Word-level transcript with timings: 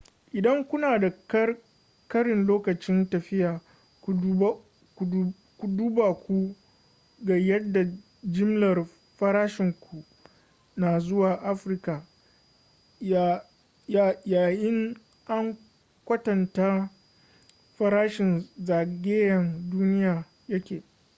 idan 0.33 0.63
kuna 0.63 0.99
da 0.99 1.09
ƙarin 2.07 2.45
lokacin 2.47 3.09
tafiya 3.09 3.61
ku 4.01 4.13
duba 5.77 6.13
ku 6.13 6.55
ga 7.25 7.37
yadda 7.37 7.85
jimlar 8.23 8.87
farashinku 9.17 10.05
na 10.75 10.99
zuwa 10.99 11.35
afirka 11.43 12.05
ya 13.87 14.49
in 14.53 14.95
an 15.27 15.57
kwatanta 16.05 16.89
farashin 17.77 18.49
zagayen-duniya 18.57 20.25
ya 20.47 20.59
ke 20.59 20.83